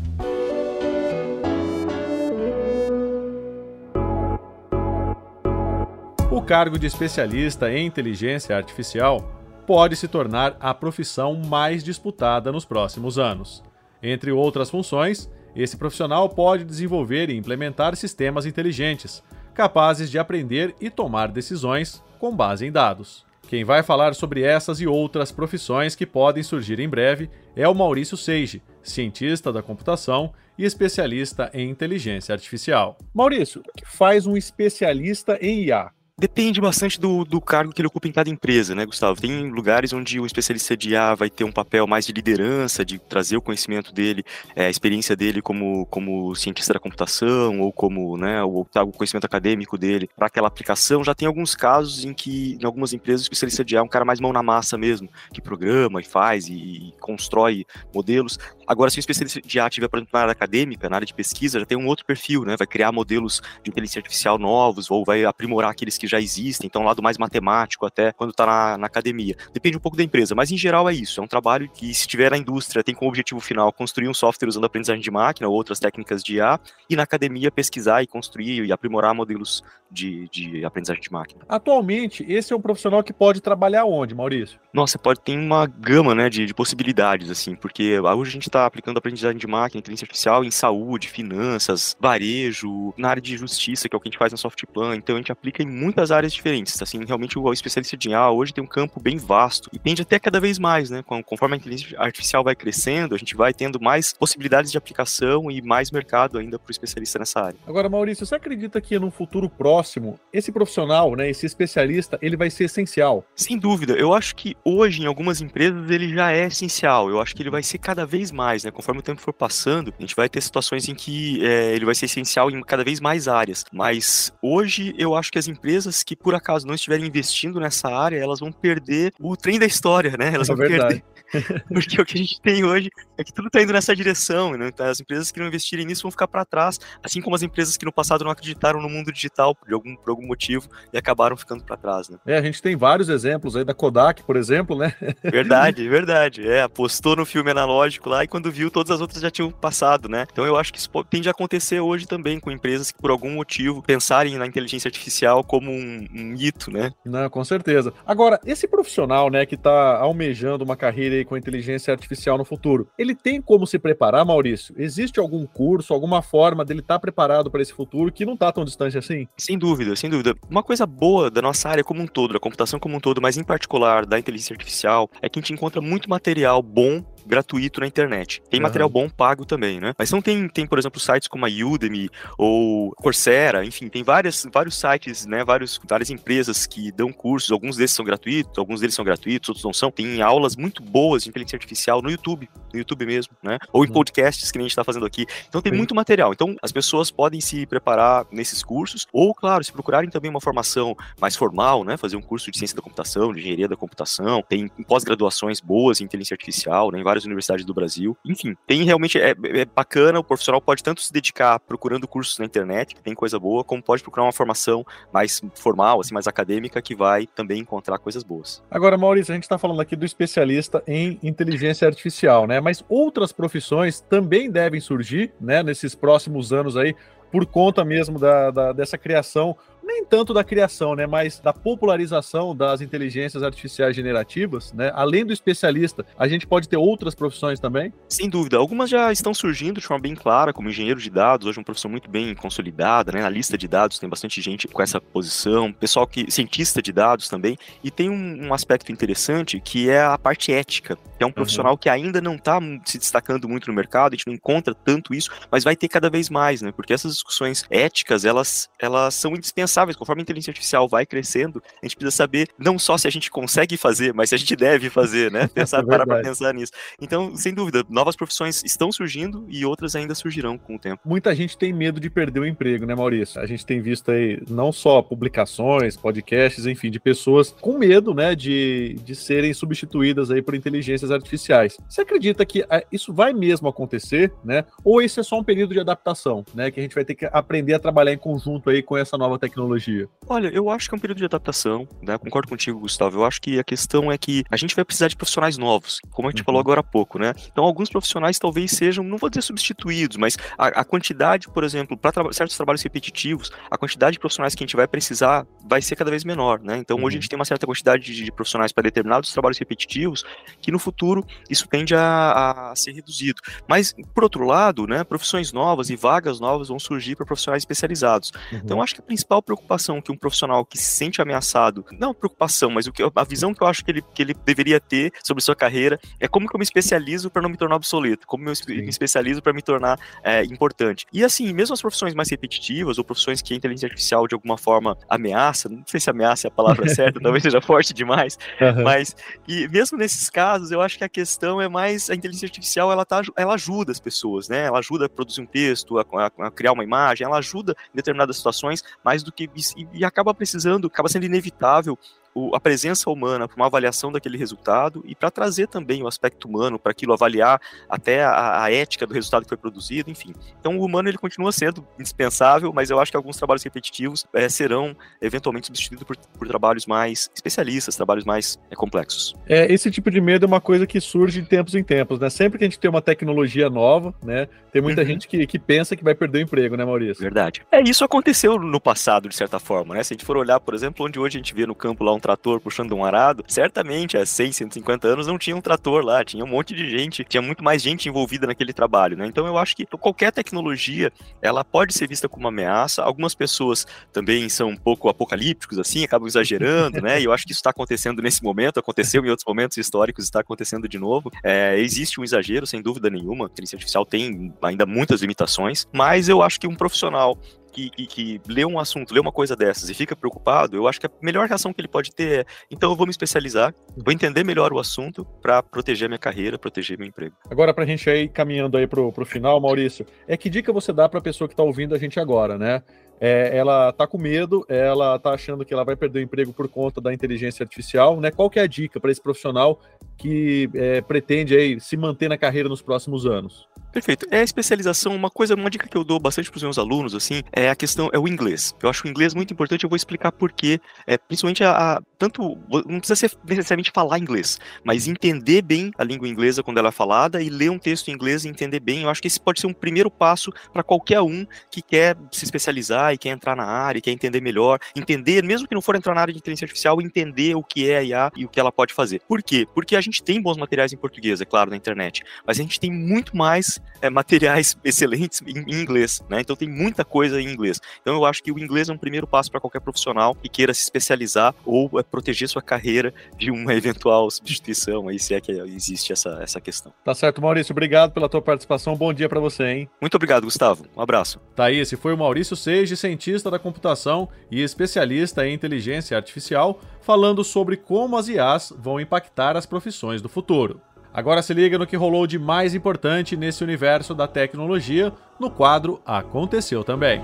O 6.41 6.43
cargo 6.43 6.79
de 6.79 6.87
especialista 6.87 7.71
em 7.71 7.85
inteligência 7.85 8.57
artificial 8.57 9.21
pode 9.67 9.95
se 9.95 10.07
tornar 10.07 10.57
a 10.59 10.73
profissão 10.73 11.35
mais 11.35 11.83
disputada 11.83 12.51
nos 12.51 12.65
próximos 12.65 13.19
anos. 13.19 13.63
Entre 14.01 14.31
outras 14.31 14.67
funções, 14.67 15.29
esse 15.55 15.77
profissional 15.77 16.27
pode 16.27 16.65
desenvolver 16.65 17.29
e 17.29 17.37
implementar 17.37 17.95
sistemas 17.95 18.47
inteligentes, 18.47 19.23
capazes 19.53 20.09
de 20.09 20.17
aprender 20.17 20.73
e 20.81 20.89
tomar 20.89 21.27
decisões 21.27 22.03
com 22.17 22.35
base 22.35 22.65
em 22.65 22.71
dados. 22.71 23.23
Quem 23.47 23.63
vai 23.63 23.83
falar 23.83 24.15
sobre 24.15 24.41
essas 24.41 24.81
e 24.81 24.87
outras 24.87 25.31
profissões 25.31 25.95
que 25.95 26.07
podem 26.07 26.41
surgir 26.41 26.79
em 26.79 26.89
breve 26.89 27.29
é 27.55 27.67
o 27.67 27.75
Maurício 27.75 28.17
Seige, 28.17 28.63
cientista 28.81 29.53
da 29.53 29.61
computação 29.61 30.33
e 30.57 30.65
especialista 30.65 31.51
em 31.53 31.69
inteligência 31.69 32.33
artificial. 32.33 32.97
Maurício, 33.13 33.61
o 33.61 33.77
que 33.77 33.85
faz 33.85 34.25
um 34.25 34.35
especialista 34.35 35.37
em 35.39 35.65
IA? 35.65 35.91
Depende 36.21 36.61
bastante 36.61 36.99
do, 36.99 37.25
do 37.25 37.41
cargo 37.41 37.73
que 37.73 37.81
ele 37.81 37.87
ocupa 37.87 38.07
em 38.07 38.11
cada 38.11 38.29
empresa, 38.29 38.75
né, 38.75 38.85
Gustavo? 38.85 39.19
Tem 39.19 39.49
lugares 39.49 39.91
onde 39.91 40.19
o 40.19 40.25
especialista 40.27 40.77
de 40.77 40.91
IA 40.91 41.15
vai 41.15 41.31
ter 41.31 41.43
um 41.43 41.51
papel 41.51 41.87
mais 41.87 42.05
de 42.05 42.13
liderança, 42.13 42.85
de 42.85 42.99
trazer 42.99 43.37
o 43.37 43.41
conhecimento 43.41 43.91
dele, 43.91 44.23
é, 44.55 44.67
a 44.67 44.69
experiência 44.69 45.15
dele 45.15 45.41
como, 45.41 45.83
como 45.87 46.35
cientista 46.35 46.73
da 46.73 46.79
computação 46.79 47.59
ou 47.59 47.73
como, 47.73 48.17
né, 48.17 48.43
o, 48.43 48.59
o 48.61 48.91
conhecimento 48.91 49.25
acadêmico 49.25 49.79
dele 49.79 50.07
para 50.15 50.27
aquela 50.27 50.47
aplicação. 50.47 51.03
Já 51.03 51.15
tem 51.15 51.27
alguns 51.27 51.55
casos 51.55 52.05
em 52.05 52.13
que, 52.13 52.55
em 52.61 52.65
algumas 52.65 52.93
empresas, 52.93 53.21
o 53.21 53.23
especialista 53.23 53.65
de 53.65 53.73
IA 53.73 53.79
é 53.79 53.81
um 53.83 53.87
cara 53.87 54.05
mais 54.05 54.19
mão 54.19 54.31
na 54.31 54.43
massa 54.43 54.77
mesmo, 54.77 55.09
que 55.33 55.41
programa 55.41 56.01
e 56.01 56.03
faz 56.03 56.47
e, 56.47 56.53
e 56.53 56.93
constrói 56.99 57.65
modelos. 57.91 58.37
Agora, 58.67 58.91
se 58.91 58.99
o 58.99 59.01
especialista 59.01 59.41
de 59.41 59.57
IA 59.57 59.67
estiver, 59.67 59.87
por 59.87 59.97
exemplo, 59.97 60.11
na 60.13 60.19
área 60.19 60.33
acadêmica, 60.33 60.87
na 60.87 60.97
área 60.97 61.07
de 61.07 61.15
pesquisa, 61.15 61.59
já 61.59 61.65
tem 61.65 61.79
um 61.79 61.87
outro 61.87 62.05
perfil, 62.05 62.45
né? 62.45 62.55
Vai 62.55 62.67
criar 62.67 62.91
modelos 62.91 63.41
de 63.63 63.71
inteligência 63.71 63.97
artificial 63.97 64.37
novos 64.37 64.91
ou 64.91 65.03
vai 65.03 65.25
aprimorar 65.25 65.71
aqueles 65.71 65.97
que 65.97 66.10
já 66.11 66.19
existem, 66.19 66.67
então 66.67 66.81
um 66.81 66.85
lado 66.85 67.01
mais 67.01 67.17
matemático 67.17 67.85
até 67.85 68.11
quando 68.11 68.31
está 68.31 68.45
na, 68.45 68.77
na, 68.77 68.87
academia. 68.87 69.35
Depende 69.53 69.77
um 69.77 69.79
pouco 69.79 69.97
da 69.97 70.03
empresa, 70.03 70.35
mas 70.35 70.51
em 70.51 70.57
geral 70.57 70.89
é 70.89 70.93
isso. 70.93 71.19
É 71.19 71.23
um 71.23 71.27
trabalho 71.27 71.69
que, 71.73 71.93
se 71.93 72.07
tiver 72.07 72.31
na 72.31 72.37
indústria, 72.37 72.83
tem 72.83 72.93
como 72.93 73.09
objetivo 73.09 73.39
final 73.39 73.71
construir 73.71 74.07
um 74.07 74.13
software 74.13 74.49
usando 74.49 74.65
aprendizagem 74.65 75.01
de 75.01 75.11
máquina 75.11 75.47
ou 75.47 75.55
outras 75.55 75.79
técnicas 75.79 76.23
de 76.23 76.35
IA, 76.35 76.59
e 76.89 76.95
na 76.95 77.03
academia 77.03 77.51
pesquisar 77.51 78.03
e 78.03 78.07
construir 78.07 78.65
e 78.65 78.71
aprimorar 78.71 79.13
modelos 79.13 79.63
de, 79.91 80.29
de 80.29 80.63
aprendizagem 80.63 81.01
de 81.01 81.11
máquina. 81.11 81.41
Atualmente, 81.47 82.25
esse 82.27 82.53
é 82.53 82.55
um 82.55 82.61
profissional 82.61 83.03
que 83.03 83.11
pode 83.11 83.41
trabalhar 83.41 83.85
onde, 83.85 84.15
Maurício? 84.15 84.59
Nossa, 84.73 84.97
pode 84.97 85.19
ter 85.19 85.37
uma 85.37 85.65
gama 85.65 86.15
né, 86.15 86.29
de, 86.29 86.45
de 86.45 86.53
possibilidades, 86.53 87.29
assim, 87.29 87.55
porque 87.55 87.99
hoje 87.99 88.29
a 88.29 88.33
gente 88.33 88.47
está 88.47 88.65
aplicando 88.65 88.97
aprendizagem 88.97 89.37
de 89.37 89.47
máquina, 89.47 89.79
inteligência 89.79 90.05
artificial 90.05 90.45
em 90.45 90.51
saúde, 90.51 91.09
finanças, 91.09 91.95
varejo, 91.99 92.93
na 92.97 93.09
área 93.09 93.21
de 93.21 93.35
justiça, 93.35 93.89
que 93.89 93.95
é 93.95 93.97
o 93.97 93.99
que 93.99 94.07
a 94.07 94.11
gente 94.11 94.17
faz 94.17 94.31
na 94.31 94.37
Softplan, 94.37 94.95
então 94.95 95.15
a 95.15 95.19
gente 95.19 95.31
aplica 95.31 95.61
em 95.61 95.67
muitas 96.01 96.11
áreas 96.11 96.33
diferentes, 96.33 96.81
assim, 96.81 97.03
realmente 97.05 97.37
o 97.37 97.53
especialista 97.53 97.95
de 97.95 98.09
IA 98.09 98.29
hoje 98.31 98.53
tem 98.53 98.63
um 98.63 98.67
campo 98.67 98.99
bem 98.99 99.17
vasto 99.17 99.69
e 99.71 99.77
tende 99.77 100.01
até 100.01 100.19
cada 100.19 100.39
vez 100.39 100.57
mais, 100.57 100.89
né, 100.89 101.03
conforme 101.25 101.55
a 101.55 101.57
inteligência 101.57 101.99
artificial 101.99 102.43
vai 102.43 102.55
crescendo, 102.55 103.13
a 103.13 103.17
gente 103.17 103.35
vai 103.35 103.53
tendo 103.53 103.79
mais 103.79 104.13
possibilidades 104.13 104.71
de 104.71 104.77
aplicação 104.77 105.51
e 105.51 105.61
mais 105.61 105.91
mercado 105.91 106.37
ainda 106.37 106.57
para 106.57 106.69
o 106.69 106.71
especialista 106.71 107.19
nessa 107.19 107.39
área. 107.39 107.59
Agora, 107.67 107.87
Maurício, 107.87 108.25
você 108.25 108.35
acredita 108.35 108.81
que 108.81 108.97
no 108.97 109.11
futuro 109.11 109.49
próximo 109.49 109.71
próximo, 109.81 110.19
esse 110.33 110.51
profissional, 110.51 111.15
né, 111.15 111.29
esse 111.29 111.45
especialista, 111.45 112.17
ele 112.21 112.37
vai 112.37 112.49
ser 112.49 112.65
essencial. 112.65 113.25
Sem 113.35 113.57
dúvida. 113.57 113.93
Eu 113.93 114.13
acho 114.13 114.35
que 114.35 114.55
hoje, 114.63 115.01
em 115.01 115.05
algumas 115.05 115.41
empresas, 115.41 115.89
ele 115.89 116.13
já 116.13 116.31
é 116.31 116.45
essencial. 116.47 117.09
Eu 117.09 117.19
acho 117.19 117.35
que 117.35 117.41
ele 117.41 117.49
vai 117.49 117.63
ser 117.63 117.77
cada 117.77 118.05
vez 118.05 118.31
mais, 118.31 118.63
né? 118.63 118.71
Conforme 118.71 118.99
o 118.99 119.03
tempo 119.03 119.21
for 119.21 119.33
passando, 119.33 119.93
a 119.97 120.01
gente 120.01 120.15
vai 120.15 120.29
ter 120.29 120.41
situações 120.41 120.87
em 120.87 120.95
que 120.95 121.45
é, 121.45 121.73
ele 121.73 121.85
vai 121.85 121.95
ser 121.95 122.05
essencial 122.05 122.49
em 122.49 122.61
cada 122.61 122.83
vez 122.83 122.99
mais 122.99 123.27
áreas. 123.27 123.65
Mas 123.71 124.33
hoje, 124.41 124.93
eu 124.97 125.15
acho 125.15 125.31
que 125.31 125.39
as 125.39 125.47
empresas 125.47 125.90
que, 126.03 126.15
por 126.15 126.33
acaso, 126.33 126.65
não 126.65 126.75
estiverem 126.75 127.05
investindo 127.05 127.59
nessa 127.59 127.89
área, 127.89 128.17
elas 128.17 128.39
vão 128.39 128.51
perder 128.51 129.13
o 129.19 129.35
trem 129.35 129.59
da 129.59 129.65
história, 129.65 130.15
né? 130.17 130.33
Elas 130.33 130.49
é 130.49 130.55
vão 130.55 130.57
verdade. 130.57 130.95
perder 130.95 131.10
porque 131.71 132.01
o 132.01 132.05
que 132.05 132.17
a 132.17 132.21
gente 132.21 132.41
tem 132.41 132.63
hoje 132.63 132.89
é 133.17 133.23
que 133.23 133.33
tudo 133.33 133.47
está 133.47 133.61
indo 133.61 133.73
nessa 133.73 133.95
direção, 133.95 134.57
né? 134.57 134.67
Então, 134.67 134.85
as 134.85 134.99
empresas 134.99 135.31
que 135.31 135.39
não 135.39 135.47
investirem 135.47 135.85
nisso 135.85 136.03
vão 136.03 136.11
ficar 136.11 136.27
para 136.27 136.45
trás, 136.45 136.79
assim 137.03 137.21
como 137.21 137.35
as 137.35 137.41
empresas 137.41 137.77
que 137.77 137.85
no 137.85 137.91
passado 137.91 138.23
não 138.23 138.31
acreditaram 138.31 138.81
no 138.81 138.89
mundo 138.89 139.11
digital 139.11 139.55
por 139.55 139.71
algum, 139.73 139.95
por 139.95 140.09
algum 140.09 140.27
motivo 140.27 140.67
e 140.93 140.97
acabaram 140.97 141.37
ficando 141.37 141.63
para 141.63 141.77
trás, 141.77 142.09
né? 142.09 142.17
É, 142.25 142.37
a 142.37 142.41
gente 142.41 142.61
tem 142.61 142.75
vários 142.75 143.09
exemplos 143.09 143.55
aí 143.55 143.63
da 143.63 143.73
Kodak, 143.73 144.23
por 144.23 144.35
exemplo, 144.35 144.77
né? 144.77 144.93
Verdade, 145.23 145.87
verdade. 145.87 146.47
É, 146.47 146.61
apostou 146.61 147.15
no 147.15 147.25
filme 147.25 147.51
analógico 147.51 148.09
lá 148.09 148.23
e 148.23 148.27
quando 148.27 148.51
viu, 148.51 148.69
todas 148.69 148.91
as 148.91 149.01
outras 149.01 149.21
já 149.21 149.31
tinham 149.31 149.51
passado, 149.51 150.09
né? 150.09 150.25
Então 150.31 150.45
eu 150.45 150.57
acho 150.57 150.71
que 150.73 150.79
isso 150.79 150.89
tende 151.09 151.27
a 151.27 151.31
acontecer 151.31 151.79
hoje 151.79 152.05
também 152.07 152.39
com 152.39 152.51
empresas 152.51 152.91
que 152.91 153.01
por 153.01 153.11
algum 153.11 153.31
motivo 153.31 153.81
pensarem 153.81 154.37
na 154.37 154.45
inteligência 154.45 154.87
artificial 154.87 155.43
como 155.43 155.71
um, 155.71 156.07
um 156.13 156.23
mito, 156.23 156.71
né? 156.71 156.91
Não, 157.05 157.29
com 157.29 157.43
certeza. 157.43 157.93
Agora, 158.05 158.39
esse 158.45 158.67
profissional, 158.67 159.29
né, 159.29 159.45
que 159.45 159.55
está 159.55 159.97
almejando 159.97 160.63
uma 160.63 160.75
carreira 160.75 161.20
aí 161.21 161.25
com 161.25 161.37
inteligência 161.37 161.93
artificial 161.93 162.37
no 162.37 162.43
futuro, 162.43 162.87
ele 162.97 163.15
tem 163.15 163.41
como 163.41 163.65
se 163.65 163.79
preparar, 163.79 164.25
Maurício? 164.25 164.75
Existe 164.77 165.19
algum 165.19 165.45
curso, 165.45 165.93
alguma 165.93 166.21
forma 166.21 166.65
dele 166.65 166.81
estar 166.81 166.95
tá 166.95 166.99
preparado 166.99 167.49
para 167.49 167.61
esse 167.61 167.73
futuro 167.73 168.11
que 168.11 168.25
não 168.25 168.33
está 168.33 168.51
tão 168.51 168.65
distante 168.65 168.97
assim? 168.97 169.27
Sem 169.37 169.57
dúvida, 169.57 169.95
sem 169.95 170.09
dúvida. 170.09 170.35
Uma 170.49 170.63
coisa 170.63 170.85
boa 170.85 171.29
da 171.31 171.41
nossa 171.41 171.69
área 171.69 171.83
como 171.83 172.01
um 172.01 172.07
todo, 172.07 172.33
da 172.33 172.39
computação 172.39 172.79
como 172.79 172.97
um 172.97 172.99
todo, 172.99 173.21
mas 173.21 173.37
em 173.37 173.43
particular 173.43 174.05
da 174.05 174.19
inteligência 174.19 174.53
artificial, 174.53 175.09
é 175.21 175.29
que 175.29 175.39
a 175.39 175.41
gente 175.41 175.53
encontra 175.53 175.81
muito 175.81 176.09
material 176.09 176.61
bom 176.61 177.03
gratuito 177.25 177.79
na 177.81 177.87
internet. 177.87 178.41
Tem 178.49 178.59
uhum. 178.59 178.63
material 178.63 178.89
bom 178.89 179.09
pago 179.09 179.45
também, 179.45 179.79
né? 179.79 179.93
Mas 179.97 180.11
não 180.11 180.21
tem, 180.21 180.47
tem, 180.47 180.65
por 180.65 180.79
exemplo, 180.79 180.99
sites 180.99 181.27
como 181.27 181.45
a 181.45 181.49
Udemy 181.49 182.09
ou 182.37 182.91
Coursera, 182.95 183.65
enfim, 183.65 183.87
tem 183.87 184.03
várias, 184.03 184.47
vários 184.51 184.77
sites, 184.77 185.25
né? 185.25 185.43
Vários, 185.43 185.79
várias 185.87 186.09
empresas 186.09 186.65
que 186.65 186.91
dão 186.91 187.11
cursos, 187.11 187.51
alguns 187.51 187.77
desses 187.77 187.95
são 187.95 188.05
gratuitos, 188.05 188.57
alguns 188.57 188.79
deles 188.79 188.95
são 188.95 189.05
gratuitos, 189.05 189.49
outros 189.49 189.63
não 189.63 189.73
são. 189.73 189.91
Tem 189.91 190.21
aulas 190.21 190.55
muito 190.55 190.81
boas 190.81 191.23
de 191.23 191.29
inteligência 191.29 191.55
artificial 191.55 192.01
no 192.01 192.09
YouTube, 192.09 192.49
no 192.73 192.79
YouTube 192.79 193.05
mesmo, 193.05 193.33
né? 193.43 193.57
Ou 193.71 193.83
em 193.83 193.87
uhum. 193.87 193.93
podcasts 193.93 194.51
que 194.51 194.57
a 194.57 194.61
gente 194.61 194.71
está 194.71 194.83
fazendo 194.83 195.05
aqui. 195.05 195.25
Então 195.47 195.61
tem 195.61 195.71
Sim. 195.71 195.77
muito 195.77 195.95
material. 195.95 196.33
Então 196.33 196.55
as 196.61 196.71
pessoas 196.71 197.11
podem 197.11 197.41
se 197.41 197.65
preparar 197.65 198.25
nesses 198.31 198.63
cursos, 198.63 199.05
ou, 199.11 199.33
claro, 199.33 199.63
se 199.63 199.71
procurarem 199.71 200.09
também 200.09 200.29
uma 200.29 200.41
formação 200.41 200.95
mais 201.19 201.35
formal, 201.35 201.83
né? 201.83 201.97
Fazer 201.97 202.15
um 202.15 202.21
curso 202.21 202.51
de 202.51 202.57
ciência 202.57 202.75
da 202.75 202.81
computação, 202.81 203.33
de 203.33 203.39
engenharia 203.39 203.67
da 203.67 203.75
computação. 203.75 204.43
Tem 204.47 204.67
pós-graduações 204.87 205.59
boas 205.59 206.01
em 206.01 206.05
inteligência 206.05 206.33
artificial, 206.33 206.91
né? 206.91 206.99
Em 206.99 207.03
várias 207.11 207.25
universidades 207.25 207.65
do 207.65 207.73
Brasil. 207.73 208.17
Enfim, 208.25 208.55
tem 208.65 208.83
realmente 208.83 209.19
é, 209.19 209.31
é 209.31 209.65
bacana, 209.65 210.19
o 210.19 210.23
profissional 210.23 210.61
pode 210.61 210.81
tanto 210.81 211.01
se 211.01 211.11
dedicar 211.11 211.59
procurando 211.59 212.07
cursos 212.07 212.39
na 212.39 212.45
internet, 212.45 212.95
que 212.95 213.01
tem 213.01 213.13
coisa 213.13 213.37
boa, 213.37 213.63
como 213.63 213.83
pode 213.83 214.01
procurar 214.01 214.25
uma 214.25 214.31
formação 214.31 214.85
mais 215.11 215.41
formal, 215.55 215.99
assim, 215.99 216.13
mais 216.13 216.27
acadêmica, 216.27 216.81
que 216.81 216.95
vai 216.95 217.27
também 217.27 217.59
encontrar 217.59 217.97
coisas 217.99 218.23
boas. 218.23 218.63
Agora, 218.71 218.97
Maurício, 218.97 219.33
a 219.33 219.35
gente 219.35 219.43
está 219.43 219.57
falando 219.57 219.81
aqui 219.81 219.95
do 219.95 220.05
especialista 220.05 220.81
em 220.87 221.19
inteligência 221.21 221.87
artificial, 221.87 222.47
né? 222.47 222.59
Mas 222.59 222.83
outras 222.87 223.31
profissões 223.31 223.99
também 223.99 224.49
devem 224.49 224.79
surgir, 224.79 225.33
né, 225.39 225.61
nesses 225.61 225.93
próximos 225.93 226.53
anos 226.53 226.77
aí, 226.77 226.95
por 227.31 227.45
conta 227.45 227.85
mesmo 227.85 228.19
da, 228.19 228.51
da, 228.51 228.73
dessa 228.73 228.97
criação 228.97 229.55
nem 229.91 230.05
tanto 230.05 230.33
da 230.33 230.43
criação, 230.43 230.95
né, 230.95 231.05
mas 231.05 231.39
da 231.39 231.53
popularização 231.53 232.55
das 232.55 232.81
inteligências 232.81 233.43
artificiais 233.43 233.95
generativas, 233.95 234.71
né? 234.73 234.91
Além 234.95 235.25
do 235.25 235.33
especialista, 235.33 236.05
a 236.17 236.27
gente 236.27 236.47
pode 236.47 236.67
ter 236.69 236.77
outras 236.77 237.13
profissões 237.13 237.59
também? 237.59 237.93
Sem 238.07 238.29
dúvida, 238.29 238.57
algumas 238.57 238.89
já 238.89 239.11
estão 239.11 239.33
surgindo 239.33 239.79
de 239.79 239.85
forma 239.85 240.01
bem 240.01 240.15
clara, 240.15 240.53
como 240.53 240.69
engenheiro 240.69 240.99
de 240.99 241.09
dados, 241.09 241.47
hoje 241.47 241.57
é 241.57 241.59
uma 241.59 241.65
profissão 241.65 241.91
muito 241.91 242.09
bem 242.09 242.33
consolidada, 242.35 243.11
né? 243.11 243.21
Na 243.21 243.29
lista 243.29 243.57
de 243.57 243.67
dados 243.67 243.99
tem 243.99 244.09
bastante 244.09 244.41
gente 244.41 244.67
com 244.67 244.81
essa 244.81 244.99
posição, 244.99 245.71
pessoal 245.73 246.07
que 246.07 246.31
cientista 246.31 246.81
de 246.81 246.91
dados 246.91 247.27
também, 247.27 247.57
e 247.83 247.91
tem 247.91 248.09
um, 248.09 248.47
um 248.47 248.53
aspecto 248.53 248.91
interessante 248.91 249.59
que 249.59 249.89
é 249.89 250.01
a 250.01 250.17
parte 250.17 250.51
ética, 250.53 250.95
que 250.95 251.23
é 251.23 251.25
um 251.25 251.29
uhum. 251.29 251.33
profissional 251.33 251.73
uhum. 251.73 251.77
que 251.77 251.89
ainda 251.89 252.21
não 252.21 252.35
está 252.35 252.59
se 252.85 252.97
destacando 252.97 253.47
muito 253.47 253.67
no 253.67 253.73
mercado, 253.73 254.13
a 254.13 254.15
gente 254.15 254.27
não 254.27 254.33
encontra 254.33 254.73
tanto 254.73 255.13
isso, 255.13 255.29
mas 255.51 255.63
vai 255.63 255.75
ter 255.75 255.87
cada 255.87 256.09
vez 256.09 256.29
mais, 256.29 256.61
né? 256.61 256.71
Porque 256.71 256.93
essas 256.93 257.13
discussões 257.13 257.65
éticas, 257.69 258.25
elas, 258.25 258.69
elas 258.79 259.15
são 259.15 259.33
indispensáveis 259.33 259.80
indispensáveis. 259.81 259.95
Conforme 259.95 260.21
a 260.21 260.23
inteligência 260.23 260.51
artificial 260.51 260.87
vai 260.87 261.05
crescendo, 261.05 261.61
a 261.81 261.85
gente 261.85 261.95
precisa 261.95 262.15
saber 262.15 262.47
não 262.57 262.77
só 262.77 262.97
se 262.97 263.07
a 263.07 263.11
gente 263.11 263.29
consegue 263.29 263.77
fazer, 263.77 264.13
mas 264.13 264.29
se 264.29 264.35
a 264.35 264.37
gente 264.37 264.55
deve 264.55 264.89
fazer, 264.89 265.31
né? 265.31 265.47
Pensar, 265.53 265.81
é 265.81 265.85
parar 265.85 266.05
para 266.05 266.21
pensar 266.21 266.53
nisso. 266.53 266.71
Então, 266.99 267.35
sem 267.35 267.53
dúvida, 267.53 267.83
novas 267.89 268.15
profissões 268.15 268.63
estão 268.63 268.91
surgindo 268.91 269.45
e 269.49 269.65
outras 269.65 269.95
ainda 269.95 270.15
surgirão 270.15 270.57
com 270.57 270.75
o 270.75 270.79
tempo. 270.79 271.01
Muita 271.05 271.33
gente 271.35 271.57
tem 271.57 271.73
medo 271.73 271.99
de 271.99 272.09
perder 272.09 272.39
o 272.39 272.45
emprego, 272.45 272.85
né, 272.85 272.95
Maurício? 272.95 273.41
A 273.41 273.45
gente 273.45 273.65
tem 273.65 273.81
visto 273.81 274.11
aí 274.11 274.41
não 274.49 274.71
só 274.71 275.01
publicações, 275.01 275.97
podcasts, 275.97 276.65
enfim, 276.65 276.89
de 276.89 276.99
pessoas 276.99 277.51
com 277.59 277.77
medo, 277.77 278.13
né, 278.13 278.35
de, 278.35 278.95
de 279.03 279.15
serem 279.15 279.53
substituídas 279.53 280.31
aí 280.31 280.41
por 280.41 280.55
inteligências 280.55 281.11
artificiais. 281.11 281.77
Você 281.87 282.01
acredita 282.01 282.45
que 282.45 282.65
ah, 282.69 282.83
isso 282.91 283.13
vai 283.13 283.33
mesmo 283.33 283.67
acontecer, 283.67 284.33
né? 284.43 284.65
Ou 284.83 285.01
esse 285.01 285.19
é 285.19 285.23
só 285.23 285.39
um 285.39 285.43
período 285.43 285.73
de 285.73 285.79
adaptação, 285.79 286.43
né, 286.53 286.71
que 286.71 286.79
a 286.79 286.83
gente 286.83 286.95
vai 286.95 287.05
ter 287.05 287.15
que 287.15 287.25
aprender 287.25 287.73
a 287.73 287.79
trabalhar 287.79 288.13
em 288.13 288.17
conjunto 288.17 288.69
aí 288.69 288.81
com 288.81 288.97
essa 288.97 289.17
nova 289.17 289.37
tecnologia? 289.37 289.70
Tecnologia? 289.71 290.09
Olha, 290.27 290.47
eu 290.49 290.69
acho 290.69 290.87
que 290.87 290.95
é 290.95 290.97
um 290.97 290.99
período 290.99 291.17
de 291.17 291.25
adaptação, 291.25 291.87
né? 292.01 292.17
Concordo 292.17 292.47
contigo, 292.47 292.79
Gustavo. 292.79 293.19
Eu 293.19 293.25
acho 293.25 293.41
que 293.41 293.59
a 293.59 293.63
questão 293.63 294.11
é 294.11 294.17
que 294.17 294.43
a 294.49 294.55
gente 294.55 294.75
vai 294.75 294.85
precisar 294.85 295.07
de 295.07 295.15
profissionais 295.15 295.57
novos, 295.57 295.99
como 296.11 296.27
a 296.27 296.31
gente 296.31 296.39
uhum. 296.39 296.45
falou 296.45 296.61
agora 296.61 296.79
há 296.79 296.83
pouco, 296.83 297.19
né? 297.19 297.33
Então, 297.51 297.63
alguns 297.63 297.89
profissionais 297.89 298.39
talvez 298.39 298.71
sejam, 298.71 299.03
não 299.03 299.17
vou 299.17 299.29
dizer 299.29 299.41
substituídos, 299.41 300.17
mas 300.17 300.37
a, 300.57 300.67
a 300.67 300.83
quantidade, 300.85 301.49
por 301.49 301.63
exemplo, 301.63 301.97
para 301.97 302.11
tra 302.11 302.31
certos 302.31 302.55
trabalhos 302.55 302.81
repetitivos, 302.81 303.51
a 303.69 303.77
quantidade 303.77 304.13
de 304.13 304.19
profissionais 304.19 304.55
que 304.55 304.63
a 304.63 304.65
gente 304.65 304.75
vai 304.75 304.87
precisar 304.87 305.45
vai 305.67 305.81
ser 305.81 305.95
cada 305.95 306.09
vez 306.09 306.23
menor, 306.23 306.61
né? 306.61 306.77
Então, 306.77 306.97
uhum. 306.97 307.03
hoje 307.03 307.15
a 307.15 307.17
uhum. 307.17 307.21
gente 307.21 307.29
tem 307.29 307.37
uma 307.37 307.45
certa 307.45 307.65
quantidade 307.65 308.03
de, 308.03 308.23
de 308.23 308.31
profissionais 308.31 308.71
para 308.71 308.83
determinados 308.83 309.33
trabalhos 309.33 309.57
repetitivos 309.57 310.23
que 310.61 310.71
no 310.71 310.79
futuro 310.79 311.25
isso 311.49 311.67
tende 311.67 311.93
a, 311.95 312.71
a 312.71 312.75
ser 312.75 312.93
reduzido. 312.93 313.41
Mas, 313.67 313.93
por 314.13 314.23
outro 314.23 314.45
lado, 314.45 314.87
né, 314.87 315.03
profissões 315.03 315.51
novas 315.51 315.89
e 315.89 315.95
vagas 315.95 316.39
novas 316.39 316.69
vão 316.69 316.79
surgir 316.79 317.15
para 317.15 317.25
profissionais 317.25 317.63
especializados. 317.63 318.31
Uhum. 318.51 318.61
Então, 318.63 318.81
acho 318.81 318.95
que 318.95 319.01
a 319.01 319.03
principal 319.03 319.41
preocupação 319.41 319.60
que 320.03 320.11
um 320.11 320.17
profissional 320.17 320.65
que 320.65 320.77
se 320.77 320.83
sente 320.83 321.21
ameaçado, 321.21 321.85
não 321.97 322.13
preocupação, 322.13 322.69
mas 322.69 322.87
o 322.87 322.91
que 322.91 323.01
a 323.03 323.23
visão 323.23 323.53
que 323.53 323.63
eu 323.63 323.67
acho 323.67 323.83
que 323.83 323.91
ele, 323.91 324.01
que 324.13 324.21
ele 324.21 324.33
deveria 324.33 324.79
ter 324.79 325.11
sobre 325.23 325.43
sua 325.43 325.55
carreira 325.55 325.99
é 326.19 326.27
como 326.27 326.47
que 326.47 326.55
eu 326.55 326.59
me 326.59 326.63
especializo 326.63 327.29
para 327.29 327.41
não 327.41 327.49
me 327.49 327.57
tornar 327.57 327.75
obsoleto, 327.75 328.27
como 328.27 328.49
eu 328.49 328.53
me 328.67 328.89
especializo 328.89 329.41
para 329.41 329.53
me 329.53 329.61
tornar 329.61 329.99
é, 330.23 330.43
importante. 330.43 331.05
E 331.13 331.23
assim, 331.23 331.53
mesmo 331.53 331.73
as 331.73 331.81
profissões 331.81 332.13
mais 332.13 332.29
repetitivas 332.29 332.97
ou 332.97 333.03
profissões 333.03 333.41
que 333.41 333.53
a 333.53 333.57
inteligência 333.57 333.87
artificial 333.87 334.27
de 334.27 334.35
alguma 334.35 334.57
forma 334.57 334.97
ameaça, 335.09 335.69
não 335.69 335.83
sei 335.85 335.99
se 335.99 336.09
ameaça 336.09 336.47
é 336.47 336.49
a 336.49 336.51
palavra 336.51 336.87
certa, 336.93 337.19
talvez 337.19 337.43
seja 337.43 337.61
forte 337.61 337.93
demais, 337.93 338.37
uhum. 338.59 338.83
mas 338.83 339.15
e 339.47 339.67
mesmo 339.67 339.97
nesses 339.97 340.29
casos, 340.29 340.71
eu 340.71 340.81
acho 340.81 340.97
que 340.97 341.03
a 341.03 341.09
questão 341.09 341.61
é 341.61 341.69
mais 341.69 342.09
a 342.09 342.15
inteligência 342.15 342.45
artificial, 342.47 342.91
ela 342.91 343.05
tá, 343.05 343.21
ela 343.37 343.53
ajuda 343.53 343.91
as 343.91 343.99
pessoas, 343.99 344.49
né? 344.49 344.65
Ela 344.65 344.79
ajuda 344.79 345.05
a 345.05 345.09
produzir 345.09 345.41
um 345.41 345.45
texto, 345.45 345.97
a, 345.97 346.05
a, 346.13 346.47
a 346.47 346.51
criar 346.51 346.73
uma 346.73 346.83
imagem, 346.83 347.25
ela 347.25 347.37
ajuda 347.37 347.75
em 347.93 347.95
determinadas 347.95 348.37
situações 348.37 348.83
mais 349.03 349.23
do 349.23 349.31
que 349.31 349.49
e, 349.55 349.87
e 349.99 350.05
acaba 350.05 350.33
precisando, 350.33 350.87
acaba 350.87 351.09
sendo 351.09 351.25
inevitável 351.25 351.97
o, 352.33 352.55
a 352.55 352.59
presença 352.59 353.09
humana 353.09 353.47
para 353.47 353.55
uma 353.55 353.65
avaliação 353.65 354.11
daquele 354.11 354.37
resultado 354.37 355.03
e 355.05 355.15
para 355.15 355.29
trazer 355.29 355.67
também 355.67 356.01
o 356.03 356.07
aspecto 356.07 356.47
humano 356.47 356.79
para 356.79 356.91
aquilo 356.91 357.13
avaliar 357.13 357.59
até 357.89 358.23
a, 358.23 358.63
a, 358.63 358.71
ética 358.71 359.05
do 359.05 359.13
resultado 359.13 359.43
que 359.43 359.49
foi 359.49 359.57
produzido, 359.57 360.09
enfim. 360.09 360.33
Então 360.59 360.77
o 360.77 360.85
humano 360.85 361.09
ele 361.09 361.17
continua 361.17 361.51
sendo 361.51 361.85
indispensável, 361.99 362.71
mas 362.73 362.89
eu 362.89 362.99
acho 362.99 363.11
que 363.11 363.17
alguns 363.17 363.37
trabalhos 363.37 363.63
repetitivos 363.63 364.25
é, 364.33 364.47
serão 364.49 364.95
eventualmente 365.21 365.67
substituídos 365.67 366.05
por, 366.05 366.17
por, 366.17 366.47
trabalhos 366.47 366.85
mais 366.85 367.29
especialistas, 367.33 367.95
trabalhos 367.95 368.25
mais 368.25 368.59
é, 368.69 368.75
complexos. 368.75 369.35
É, 369.47 369.71
esse 369.71 369.89
tipo 369.91 370.09
de 370.09 370.21
medo 370.21 370.45
é 370.45 370.47
uma 370.47 370.61
coisa 370.61 370.87
que 370.87 370.99
surge 370.99 371.41
de 371.41 371.47
tempos 371.47 371.75
em 371.75 371.83
tempos, 371.83 372.19
né? 372.19 372.29
Sempre 372.29 372.59
que 372.59 372.65
a 372.65 372.67
gente 372.67 372.79
tem 372.79 372.89
uma 372.89 373.01
tecnologia 373.01 373.69
nova, 373.69 374.13
né? 374.23 374.47
Tem 374.71 374.81
muita 374.81 375.01
uhum. 375.01 375.07
gente 375.07 375.27
que, 375.27 375.45
que 375.45 375.59
pensa 375.59 375.95
que 375.95 376.03
vai 376.03 376.15
perder 376.15 376.39
o 376.39 376.41
emprego, 376.41 376.77
né, 376.77 376.85
Maurício? 376.85 377.21
Verdade. 377.21 377.61
É, 377.71 377.81
isso 377.81 378.03
aconteceu 378.03 378.57
no 378.57 378.79
passado, 378.79 379.27
de 379.27 379.35
certa 379.35 379.59
forma, 379.59 379.95
né? 379.95 380.03
Se 380.03 380.13
a 380.13 380.15
gente 380.15 380.25
for 380.25 380.37
olhar, 380.37 380.59
por 380.59 380.73
exemplo, 380.73 381.05
onde 381.05 381.19
hoje 381.19 381.37
a 381.37 381.39
gente 381.39 381.53
vê 381.53 381.65
no 381.65 381.75
campo 381.75 382.03
lá 382.03 382.13
um 382.13 382.19
trator 382.21 382.61
puxando 382.61 382.93
um 382.93 383.03
arado, 383.03 383.43
certamente 383.47 384.17
há 384.17 384.25
100, 384.25 384.53
150 384.53 385.07
anos 385.07 385.27
não 385.27 385.37
tinha 385.37 385.55
um 385.55 385.61
trator 385.61 386.03
lá, 386.03 386.23
tinha 386.23 386.43
um 386.43 386.47
monte 386.47 386.73
de 386.73 386.89
gente, 386.89 387.23
tinha 387.23 387.41
muito 387.41 387.63
mais 387.63 387.81
gente 387.81 388.07
envolvida 388.07 388.47
naquele 388.47 388.71
trabalho, 388.73 389.17
né? 389.17 389.27
Então 389.27 389.45
eu 389.45 389.57
acho 389.57 389.75
que 389.75 389.85
qualquer 389.85 390.31
tecnologia, 390.31 391.11
ela 391.41 391.63
pode 391.63 391.93
ser 391.93 392.07
vista 392.07 392.29
como 392.29 392.41
uma 392.41 392.49
ameaça. 392.49 393.03
Algumas 393.03 393.35
pessoas 393.35 393.85
também 394.13 394.47
são 394.49 394.69
um 394.69 394.77
pouco 394.77 395.09
apocalípticos 395.09 395.79
assim, 395.79 396.03
acabam 396.03 396.27
exagerando, 396.27 397.01
né? 397.01 397.19
E 397.19 397.25
eu 397.25 397.33
acho 397.33 397.45
que 397.45 397.51
isso 397.51 397.59
está 397.59 397.71
acontecendo 397.71 398.21
nesse 398.21 398.43
momento, 398.43 398.79
aconteceu 398.79 399.25
em 399.25 399.29
outros 399.29 399.45
momentos 399.45 399.77
históricos, 399.77 400.25
está 400.25 400.39
acontecendo 400.39 400.87
de 400.87 400.97
novo. 400.97 401.31
É, 401.43 401.77
existe 401.79 402.19
um 402.19 402.23
exagero, 402.23 402.65
sem 402.65 402.81
dúvida 402.81 403.09
nenhuma. 403.09 403.45
A 403.45 403.49
inteligência 403.49 403.75
artificial 403.75 404.05
tem 404.05 404.53
ainda 404.61 404.85
muitas 404.85 405.21
limitações, 405.21 405.87
mas 405.93 406.29
eu 406.29 406.41
acho 406.41 406.59
que 406.59 406.67
um 406.67 406.75
profissional 406.75 407.37
que, 407.71 407.89
que, 407.89 408.05
que, 408.05 408.41
lê 408.47 408.65
um 408.65 408.77
assunto, 408.77 409.13
lê 409.13 409.19
uma 409.19 409.31
coisa 409.31 409.55
dessas 409.55 409.89
e 409.89 409.93
fica 409.93 410.15
preocupado, 410.15 410.75
eu 410.75 410.87
acho 410.87 410.99
que 410.99 411.07
a 411.07 411.11
melhor 411.21 411.47
reação 411.47 411.73
que 411.73 411.81
ele 411.81 411.87
pode 411.87 412.11
ter 412.11 412.41
é: 412.41 412.45
então 412.69 412.91
eu 412.91 412.95
vou 412.95 413.05
me 413.05 413.11
especializar, 413.11 413.73
vou 413.97 414.13
entender 414.13 414.43
melhor 414.43 414.73
o 414.73 414.79
assunto 414.79 415.25
para 415.41 415.63
proteger 415.63 416.07
minha 416.07 416.19
carreira, 416.19 416.57
proteger 416.57 416.97
meu 416.97 417.07
emprego. 417.07 417.35
Agora, 417.49 417.73
para 417.73 417.83
a 417.83 417.87
gente 417.87 418.09
aí 418.09 418.27
caminhando 418.27 418.77
aí 418.77 418.85
pro, 418.85 419.11
pro 419.11 419.25
final, 419.25 419.59
Maurício, 419.59 420.05
é 420.27 420.35
que 420.35 420.49
dica 420.49 420.71
você 420.73 420.91
dá 420.91 421.07
para 421.07 421.19
a 421.19 421.23
pessoa 421.23 421.47
que 421.47 421.53
está 421.53 421.63
ouvindo 421.63 421.95
a 421.95 421.97
gente 421.97 422.19
agora, 422.19 422.57
né? 422.57 422.83
É, 423.23 423.55
ela 423.55 423.93
tá 423.93 424.07
com 424.07 424.17
medo, 424.17 424.65
ela 424.67 425.19
tá 425.19 425.31
achando 425.31 425.63
que 425.63 425.71
ela 425.71 425.83
vai 425.83 425.95
perder 425.95 426.19
o 426.19 426.23
emprego 426.23 426.51
por 426.51 426.67
conta 426.67 426.99
da 426.99 427.13
inteligência 427.13 427.63
artificial, 427.63 428.19
né? 428.19 428.31
Qual 428.31 428.49
que 428.49 428.59
é 428.59 428.63
a 428.63 428.67
dica 428.67 428.99
para 428.99 429.11
esse 429.11 429.21
profissional 429.21 429.79
que 430.17 430.67
é, 430.73 431.01
pretende 431.01 431.55
aí 431.55 431.79
se 431.79 431.95
manter 431.95 432.29
na 432.29 432.37
carreira 432.37 432.67
nos 432.67 432.81
próximos 432.81 433.27
anos? 433.27 433.67
Perfeito. 433.91 434.25
É 434.31 434.39
a 434.39 434.43
especialização, 434.43 435.13
uma 435.13 435.29
coisa, 435.29 435.53
uma 435.53 435.69
dica 435.69 435.87
que 435.87 435.97
eu 435.97 436.03
dou 436.03 436.17
bastante 436.17 436.49
para 436.49 436.57
os 436.57 436.63
meus 436.63 436.77
alunos, 436.77 437.13
assim, 437.13 437.41
é 437.51 437.69
a 437.69 437.75
questão, 437.75 438.09
é 438.13 438.17
o 438.17 438.27
inglês. 438.27 438.73
Eu 438.81 438.89
acho 438.89 439.05
o 439.05 439.09
inglês 439.09 439.33
muito 439.33 439.53
importante, 439.53 439.83
eu 439.83 439.89
vou 439.89 439.97
explicar 439.97 440.31
por 440.31 440.51
quê. 440.51 440.79
É, 441.05 441.17
principalmente 441.17 441.61
a, 441.63 441.95
a, 441.95 442.01
tanto, 442.17 442.57
não 442.87 442.99
precisa 442.99 443.15
ser 443.15 443.31
necessariamente 443.45 443.91
falar 443.93 444.17
inglês, 444.17 444.59
mas 444.83 445.07
entender 445.07 445.61
bem 445.61 445.91
a 445.97 446.05
língua 446.05 446.27
inglesa 446.27 446.63
quando 446.63 446.77
ela 446.77 446.87
é 446.87 446.91
falada 446.91 447.41
e 447.41 447.49
ler 447.49 447.69
um 447.69 447.77
texto 447.77 448.07
em 448.07 448.13
inglês 448.13 448.45
e 448.45 448.47
entender 448.47 448.79
bem. 448.79 449.03
Eu 449.03 449.09
acho 449.09 449.21
que 449.21 449.27
esse 449.27 449.39
pode 449.39 449.59
ser 449.59 449.67
um 449.67 449.73
primeiro 449.73 450.09
passo 450.09 450.51
para 450.71 450.83
qualquer 450.83 451.19
um 451.21 451.45
que 451.69 451.81
quer 451.81 452.15
se 452.31 452.45
especializar 452.45 453.13
e 453.13 453.17
quer 453.17 453.29
entrar 453.29 453.57
na 453.57 453.65
área, 453.65 453.99
e 453.99 454.01
quer 454.01 454.11
entender 454.11 454.39
melhor, 454.39 454.79
entender, 454.95 455.43
mesmo 455.43 455.67
que 455.67 455.75
não 455.75 455.81
for 455.81 455.95
entrar 455.95 456.15
na 456.15 456.21
área 456.21 456.33
de 456.33 456.39
inteligência 456.39 456.65
artificial, 456.65 457.01
entender 457.01 457.55
o 457.55 457.63
que 457.63 457.89
é 457.89 457.97
a 457.97 458.03
IA 458.03 458.31
e 458.37 458.45
o 458.45 458.49
que 458.49 458.59
ela 458.59 458.71
pode 458.71 458.93
fazer. 458.93 459.21
Por 459.27 459.43
quê? 459.43 459.67
Porque 459.73 459.97
a 459.97 460.01
gente 460.01 460.23
tem 460.23 460.41
bons 460.41 460.55
materiais 460.55 460.93
em 460.93 460.97
português, 460.97 461.41
é 461.41 461.45
claro, 461.45 461.69
na 461.69 461.75
internet, 461.75 462.23
mas 462.47 462.57
a 462.57 462.61
gente 462.61 462.79
tem 462.79 462.91
muito 462.91 463.35
mais 463.35 463.80
é, 464.01 464.09
materiais 464.09 464.77
excelentes 464.83 465.41
em, 465.45 465.81
inglês, 465.81 466.21
né? 466.29 466.41
Então 466.41 466.55
tem 466.55 466.69
muita 466.69 467.05
coisa 467.05 467.41
em 467.41 467.47
inglês. 467.47 467.79
Então 468.01 468.15
eu 468.15 468.25
acho 468.25 468.43
que 468.43 468.51
o 468.51 468.59
inglês 468.59 468.89
é 468.89 468.93
um 468.93 468.97
primeiro 468.97 469.27
passo 469.27 469.51
para 469.51 469.59
qualquer 469.59 469.79
profissional 469.79 470.35
que 470.35 470.49
queira 470.49 470.73
se 470.73 470.81
especializar 470.81 471.53
ou 471.65 471.89
é, 471.99 472.03
proteger 472.03 472.49
sua 472.49 472.61
carreira 472.61 473.13
de 473.37 473.51
uma 473.51 473.73
eventual 473.75 474.29
substituição, 474.29 475.07
aí 475.07 475.19
se 475.19 475.33
é 475.33 475.41
que 475.41 475.51
existe 475.51 476.11
essa, 476.11 476.39
essa 476.41 476.59
questão. 476.59 476.93
Tá 477.03 477.13
certo, 477.13 477.41
Maurício. 477.41 477.73
Obrigado 477.73 478.11
pela 478.11 478.27
tua 478.27 478.41
participação. 478.41 478.95
Bom 478.95 479.13
dia 479.13 479.29
para 479.29 479.39
você, 479.39 479.63
hein? 479.65 479.89
Muito 479.99 480.15
obrigado, 480.15 480.43
Gustavo. 480.43 480.85
Um 480.95 481.01
abraço. 481.01 481.39
Tá 481.55 481.65
aí, 481.65 481.77
esse 481.77 481.95
foi 481.95 482.13
o 482.13 482.17
Maurício 482.17 482.55
Seiji, 482.55 482.95
cientista 482.95 483.49
da 483.49 483.59
computação 483.59 484.27
e 484.49 484.61
especialista 484.61 485.45
em 485.45 485.53
inteligência 485.53 486.17
artificial, 486.17 486.79
falando 487.01 487.43
sobre 487.43 487.77
como 487.77 488.17
as 488.17 488.27
IAs 488.27 488.73
vão 488.77 488.99
impactar 488.99 489.55
as 489.55 489.65
profissões 489.65 490.21
do 490.21 490.29
futuro. 490.29 490.81
Agora 491.13 491.41
se 491.41 491.53
liga 491.53 491.77
no 491.77 491.85
que 491.85 491.97
rolou 491.97 492.25
de 492.25 492.39
mais 492.39 492.73
importante 492.73 493.35
nesse 493.35 493.63
universo 493.63 494.15
da 494.15 494.27
tecnologia 494.27 495.11
no 495.37 495.51
quadro 495.51 496.01
Aconteceu 496.05 496.83
também. 496.83 497.21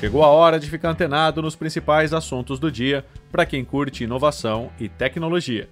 Chegou 0.00 0.22
a 0.22 0.28
hora 0.28 0.58
de 0.58 0.68
ficar 0.68 0.90
antenado 0.90 1.40
nos 1.40 1.56
principais 1.56 2.12
assuntos 2.12 2.58
do 2.58 2.70
dia 2.70 3.06
para 3.30 3.46
quem 3.46 3.64
curte 3.64 4.04
inovação 4.04 4.70
e 4.78 4.88
tecnologia. 4.88 5.68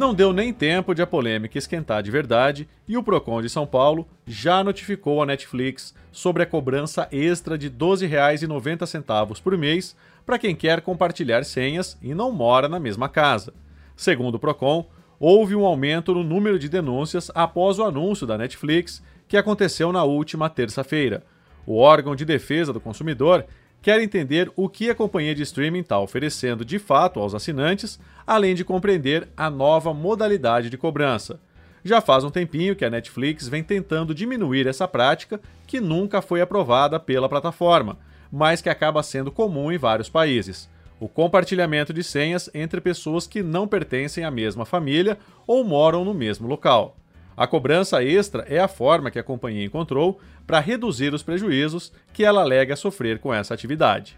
Não 0.00 0.14
deu 0.14 0.32
nem 0.32 0.50
tempo 0.50 0.94
de 0.94 1.02
a 1.02 1.06
polêmica 1.06 1.58
esquentar 1.58 2.02
de 2.02 2.10
verdade 2.10 2.66
e 2.88 2.96
o 2.96 3.02
Procon 3.02 3.42
de 3.42 3.50
São 3.50 3.66
Paulo 3.66 4.08
já 4.26 4.64
notificou 4.64 5.22
a 5.22 5.26
Netflix 5.26 5.94
sobre 6.10 6.42
a 6.42 6.46
cobrança 6.46 7.06
extra 7.12 7.58
de 7.58 7.66
R$ 7.66 7.74
12,90 7.74 9.42
por 9.42 9.58
mês 9.58 9.94
para 10.24 10.38
quem 10.38 10.56
quer 10.56 10.80
compartilhar 10.80 11.44
senhas 11.44 11.98
e 12.00 12.14
não 12.14 12.32
mora 12.32 12.66
na 12.66 12.80
mesma 12.80 13.10
casa. 13.10 13.52
Segundo 13.94 14.36
o 14.36 14.38
Procon, 14.38 14.88
houve 15.18 15.54
um 15.54 15.66
aumento 15.66 16.14
no 16.14 16.24
número 16.24 16.58
de 16.58 16.70
denúncias 16.70 17.30
após 17.34 17.78
o 17.78 17.84
anúncio 17.84 18.26
da 18.26 18.38
Netflix, 18.38 19.02
que 19.28 19.36
aconteceu 19.36 19.92
na 19.92 20.02
última 20.02 20.48
terça-feira. 20.48 21.22
O 21.66 21.76
órgão 21.76 22.16
de 22.16 22.24
defesa 22.24 22.72
do 22.72 22.80
consumidor 22.80 23.44
quer 23.82 24.00
entender 24.00 24.50
o 24.56 24.68
que 24.68 24.90
a 24.90 24.94
companhia 24.94 25.34
de 25.34 25.42
streaming 25.42 25.80
está 25.80 25.98
oferecendo 25.98 26.64
de 26.64 26.78
fato 26.78 27.20
aos 27.20 27.34
assinantes, 27.34 27.98
além 28.26 28.54
de 28.54 28.64
compreender 28.64 29.28
a 29.36 29.48
nova 29.48 29.94
modalidade 29.94 30.68
de 30.68 30.76
cobrança. 30.76 31.40
Já 31.82 32.00
faz 32.00 32.24
um 32.24 32.30
tempinho 32.30 32.76
que 32.76 32.84
a 32.84 32.90
Netflix 32.90 33.48
vem 33.48 33.62
tentando 33.62 34.14
diminuir 34.14 34.66
essa 34.66 34.86
prática, 34.86 35.40
que 35.66 35.80
nunca 35.80 36.20
foi 36.20 36.40
aprovada 36.40 37.00
pela 37.00 37.28
plataforma, 37.28 37.98
mas 38.30 38.60
que 38.60 38.68
acaba 38.68 39.02
sendo 39.02 39.32
comum 39.32 39.72
em 39.72 39.78
vários 39.78 40.08
países. 40.08 40.68
O 40.98 41.08
compartilhamento 41.08 41.94
de 41.94 42.04
senhas 42.04 42.50
entre 42.52 42.80
pessoas 42.80 43.26
que 43.26 43.42
não 43.42 43.66
pertencem 43.66 44.24
à 44.24 44.30
mesma 44.30 44.66
família 44.66 45.16
ou 45.46 45.64
moram 45.64 46.04
no 46.04 46.12
mesmo 46.12 46.46
local. 46.46 46.99
A 47.36 47.46
cobrança 47.46 48.02
extra 48.02 48.44
é 48.48 48.58
a 48.58 48.68
forma 48.68 49.10
que 49.10 49.18
a 49.18 49.22
companhia 49.22 49.64
encontrou 49.64 50.20
para 50.46 50.60
reduzir 50.60 51.14
os 51.14 51.22
prejuízos 51.22 51.92
que 52.12 52.24
ela 52.24 52.40
alega 52.42 52.76
sofrer 52.76 53.18
com 53.18 53.32
essa 53.32 53.54
atividade. 53.54 54.16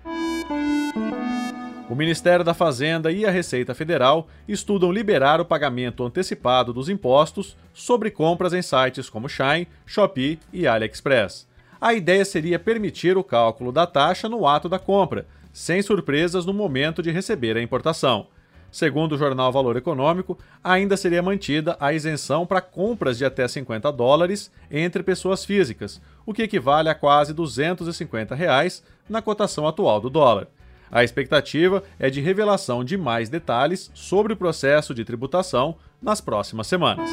O 1.92 1.94
Ministério 1.94 2.42
da 2.42 2.54
Fazenda 2.54 3.12
e 3.12 3.26
a 3.26 3.30
Receita 3.30 3.74
Federal 3.74 4.26
estudam 4.48 4.90
liberar 4.90 5.42
o 5.42 5.44
pagamento 5.44 6.02
antecipado 6.02 6.72
dos 6.72 6.88
impostos 6.88 7.54
sobre 7.74 8.10
compras 8.10 8.54
em 8.54 8.62
sites 8.62 9.10
como 9.10 9.28
Shine, 9.28 9.68
Shopee 9.84 10.38
e 10.52 10.66
AliExpress. 10.66 11.46
A 11.78 11.92
ideia 11.92 12.24
seria 12.24 12.58
permitir 12.58 13.18
o 13.18 13.22
cálculo 13.22 13.70
da 13.70 13.86
taxa 13.86 14.26
no 14.26 14.46
ato 14.46 14.70
da 14.70 14.78
compra, 14.78 15.26
sem 15.52 15.82
surpresas 15.82 16.46
no 16.46 16.54
momento 16.54 17.02
de 17.02 17.10
receber 17.10 17.58
a 17.58 17.62
importação. 17.62 18.28
Segundo 18.72 19.12
o 19.12 19.18
jornal 19.18 19.52
Valor 19.52 19.76
Econômico, 19.76 20.38
ainda 20.64 20.96
seria 20.96 21.22
mantida 21.22 21.76
a 21.78 21.92
isenção 21.92 22.46
para 22.46 22.62
compras 22.62 23.18
de 23.18 23.24
até 23.24 23.46
50 23.46 23.92
dólares 23.92 24.50
entre 24.70 25.02
pessoas 25.02 25.44
físicas, 25.44 26.00
o 26.24 26.32
que 26.32 26.42
equivale 26.42 26.88
a 26.88 26.94
quase 26.94 27.34
250 27.34 28.34
reais 28.34 28.82
na 29.06 29.20
cotação 29.20 29.68
atual 29.68 30.00
do 30.00 30.08
dólar. 30.08 30.48
A 30.90 31.04
expectativa 31.04 31.82
é 31.98 32.08
de 32.08 32.22
revelação 32.22 32.82
de 32.82 32.96
mais 32.96 33.28
detalhes 33.28 33.90
sobre 33.92 34.32
o 34.32 34.36
processo 34.36 34.94
de 34.94 35.04
tributação 35.04 35.76
nas 36.00 36.22
próximas 36.22 36.66
semanas. 36.66 37.10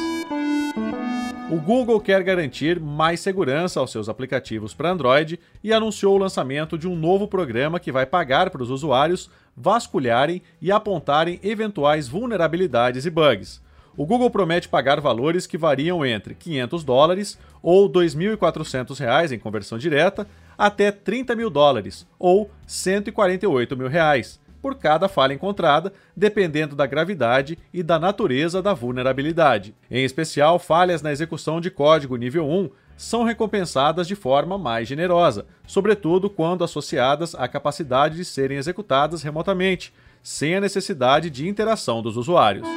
O 1.50 1.56
Google 1.56 2.00
quer 2.00 2.22
garantir 2.22 2.78
mais 2.78 3.18
segurança 3.18 3.80
aos 3.80 3.90
seus 3.90 4.08
aplicativos 4.08 4.72
para 4.72 4.92
Android 4.92 5.40
e 5.64 5.72
anunciou 5.72 6.14
o 6.14 6.18
lançamento 6.18 6.78
de 6.78 6.86
um 6.86 6.94
novo 6.94 7.26
programa 7.26 7.80
que 7.80 7.90
vai 7.90 8.06
pagar 8.06 8.50
para 8.50 8.62
os 8.62 8.70
usuários 8.70 9.28
vasculharem 9.56 10.42
e 10.62 10.70
apontarem 10.70 11.40
eventuais 11.42 12.06
vulnerabilidades 12.06 13.04
e 13.04 13.10
bugs. 13.10 13.60
O 13.96 14.06
Google 14.06 14.30
promete 14.30 14.68
pagar 14.68 15.00
valores 15.00 15.44
que 15.44 15.58
variam 15.58 16.06
entre 16.06 16.36
500 16.36 16.84
dólares 16.84 17.36
ou 17.60 17.90
2.400 17.90 18.96
reais 19.00 19.32
em 19.32 19.38
conversão 19.40 19.76
direta 19.76 20.28
até 20.56 20.92
30 20.92 21.34
mil 21.34 21.50
dólares 21.50 22.06
ou 22.16 22.48
148 22.64 23.76
mil 23.76 23.88
reais 23.88 24.38
por 24.60 24.76
cada 24.76 25.08
falha 25.08 25.34
encontrada, 25.34 25.92
dependendo 26.16 26.76
da 26.76 26.86
gravidade 26.86 27.58
e 27.72 27.82
da 27.82 27.98
natureza 27.98 28.62
da 28.62 28.74
vulnerabilidade. 28.74 29.74
Em 29.90 30.04
especial, 30.04 30.58
falhas 30.58 31.02
na 31.02 31.12
execução 31.12 31.60
de 31.60 31.70
código 31.70 32.16
nível 32.16 32.48
1 32.48 32.70
são 32.96 33.24
recompensadas 33.24 34.06
de 34.06 34.14
forma 34.14 34.58
mais 34.58 34.86
generosa, 34.86 35.46
sobretudo 35.66 36.28
quando 36.28 36.62
associadas 36.62 37.34
à 37.34 37.48
capacidade 37.48 38.16
de 38.16 38.24
serem 38.24 38.58
executadas 38.58 39.22
remotamente, 39.22 39.92
sem 40.22 40.54
a 40.54 40.60
necessidade 40.60 41.30
de 41.30 41.48
interação 41.48 42.02
dos 42.02 42.18
usuários. 42.18 42.68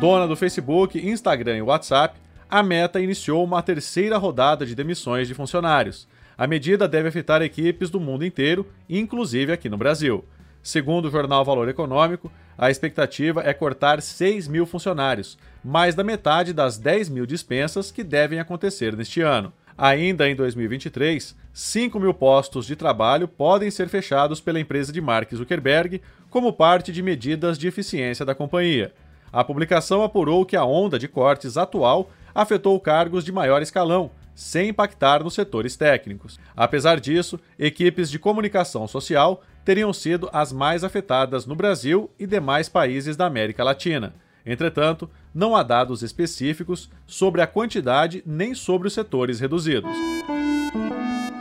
Dona 0.00 0.26
do 0.26 0.34
Facebook, 0.34 0.98
Instagram 0.98 1.58
e 1.58 1.62
WhatsApp, 1.62 2.18
a 2.48 2.62
Meta 2.62 3.00
iniciou 3.00 3.44
uma 3.44 3.62
terceira 3.62 4.16
rodada 4.16 4.64
de 4.64 4.74
demissões 4.74 5.28
de 5.28 5.34
funcionários. 5.34 6.08
A 6.40 6.46
medida 6.46 6.88
deve 6.88 7.06
afetar 7.06 7.42
equipes 7.42 7.90
do 7.90 8.00
mundo 8.00 8.24
inteiro, 8.24 8.66
inclusive 8.88 9.52
aqui 9.52 9.68
no 9.68 9.76
Brasil. 9.76 10.24
Segundo 10.62 11.04
o 11.04 11.10
jornal 11.10 11.44
Valor 11.44 11.68
Econômico, 11.68 12.32
a 12.56 12.70
expectativa 12.70 13.42
é 13.44 13.52
cortar 13.52 14.00
6 14.00 14.48
mil 14.48 14.64
funcionários, 14.64 15.36
mais 15.62 15.94
da 15.94 16.02
metade 16.02 16.54
das 16.54 16.78
10 16.78 17.10
mil 17.10 17.26
dispensas 17.26 17.92
que 17.92 18.02
devem 18.02 18.40
acontecer 18.40 18.96
neste 18.96 19.20
ano. 19.20 19.52
Ainda 19.76 20.30
em 20.30 20.34
2023, 20.34 21.36
5 21.52 22.00
mil 22.00 22.14
postos 22.14 22.64
de 22.64 22.74
trabalho 22.74 23.28
podem 23.28 23.70
ser 23.70 23.90
fechados 23.90 24.40
pela 24.40 24.58
empresa 24.58 24.90
de 24.90 25.00
Mark 25.02 25.30
Zuckerberg 25.34 26.00
como 26.30 26.54
parte 26.54 26.90
de 26.90 27.02
medidas 27.02 27.58
de 27.58 27.68
eficiência 27.68 28.24
da 28.24 28.34
companhia. 28.34 28.94
A 29.30 29.44
publicação 29.44 30.02
apurou 30.02 30.46
que 30.46 30.56
a 30.56 30.64
onda 30.64 30.98
de 30.98 31.06
cortes 31.06 31.58
atual 31.58 32.10
afetou 32.34 32.80
cargos 32.80 33.26
de 33.26 33.30
maior 33.30 33.60
escalão, 33.60 34.10
sem 34.40 34.70
impactar 34.70 35.22
nos 35.22 35.34
setores 35.34 35.76
técnicos. 35.76 36.40
Apesar 36.56 36.98
disso, 36.98 37.38
equipes 37.58 38.10
de 38.10 38.18
comunicação 38.18 38.88
social 38.88 39.42
teriam 39.66 39.92
sido 39.92 40.30
as 40.32 40.50
mais 40.50 40.82
afetadas 40.82 41.44
no 41.44 41.54
Brasil 41.54 42.10
e 42.18 42.26
demais 42.26 42.66
países 42.66 43.18
da 43.18 43.26
América 43.26 43.62
Latina. 43.62 44.14
Entretanto, 44.46 45.10
não 45.34 45.54
há 45.54 45.62
dados 45.62 46.02
específicos 46.02 46.88
sobre 47.06 47.42
a 47.42 47.46
quantidade 47.46 48.22
nem 48.24 48.54
sobre 48.54 48.88
os 48.88 48.94
setores 48.94 49.40
reduzidos. 49.40 49.94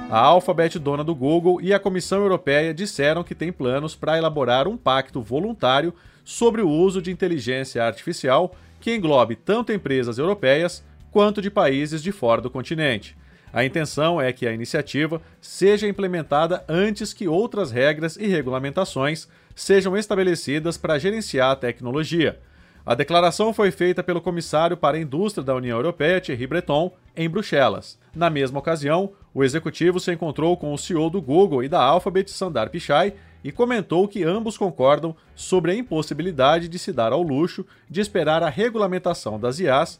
A 0.10 0.20
Alphabet, 0.20 0.78
dona 0.78 1.04
do 1.04 1.16
Google, 1.16 1.62
e 1.62 1.74
a 1.74 1.80
Comissão 1.80 2.20
Europeia 2.20 2.74
disseram 2.74 3.24
que 3.24 3.34
tem 3.34 3.50
planos 3.50 3.96
para 3.96 4.18
elaborar 4.18 4.68
um 4.68 4.76
pacto 4.76 5.22
voluntário 5.22 5.94
sobre 6.26 6.62
o 6.62 6.70
uso 6.70 7.02
de 7.02 7.12
inteligência 7.12 7.82
artificial 7.82 8.54
que 8.82 8.94
englobe 8.94 9.38
tanto 9.38 9.72
empresas 9.72 10.18
europeias 10.18 10.84
quanto 11.12 11.42
de 11.42 11.50
países 11.50 12.02
de 12.02 12.12
fora 12.12 12.42
do 12.42 12.50
continente. 12.50 13.18
A 13.52 13.66
intenção 13.66 14.22
é 14.22 14.32
que 14.32 14.48
a 14.48 14.54
iniciativa 14.54 15.22
seja 15.42 15.88
implementada 15.88 16.64
antes 16.68 17.14
que 17.14 17.28
outras 17.28 17.72
regras 17.72 18.16
e 18.16 18.28
regulamentações 18.28 19.28
sejam 19.56 19.98
estabelecidas 19.98 20.78
para 20.78 21.00
gerenciar 21.00 21.52
a 21.52 21.56
tecnologia. 21.56 22.40
A 22.86 22.96
declaração 22.96 23.54
foi 23.54 23.72
feita 23.72 24.02
pelo 24.02 24.22
comissário 24.22 24.78
para 24.78 24.98
a 24.98 25.00
indústria 25.00 25.44
da 25.44 25.54
União 25.54 25.78
Europeia, 25.78 26.22
Thierry 26.22 26.48
Breton, 26.48 26.92
em 27.16 27.30
Bruxelas. 27.30 28.00
Na 28.16 28.30
mesma 28.30 28.60
ocasião, 28.60 29.12
o 29.34 29.44
executivo 29.44 30.00
se 30.00 30.12
encontrou 30.12 30.56
com 30.56 30.74
o 30.74 30.78
CEO 30.78 31.10
do 31.10 31.22
Google 31.22 31.64
e 31.64 31.70
da 31.70 31.82
Alphabet, 31.82 32.32
Sundar 32.32 32.70
Pichai, 32.70 33.14
e 33.44 33.52
comentou 33.52 34.08
que 34.08 34.24
ambos 34.24 34.58
concordam 34.58 35.16
sobre 35.36 35.72
a 35.72 35.76
impossibilidade 35.76 36.68
de 36.68 36.80
se 36.80 36.92
dar 36.92 37.14
ao 37.14 37.22
luxo 37.22 37.66
de 37.90 38.02
esperar 38.02 38.44
a 38.44 38.50
regulamentação 38.50 39.40
das 39.40 39.60
IAs 39.60 40.00